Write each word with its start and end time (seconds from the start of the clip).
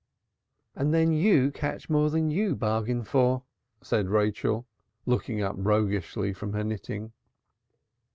"And 0.75 0.95
then, 0.95 1.11
you 1.11 1.51
catch 1.51 1.87
more 1.87 2.09
than 2.09 2.31
you 2.31 2.55
bargain 2.55 3.03
for," 3.03 3.43
said 3.83 4.09
Rachel, 4.09 4.65
looking 5.05 5.43
up 5.43 5.53
roguishly 5.59 6.33
from 6.33 6.53
her 6.53 6.63
knitting. 6.63 7.11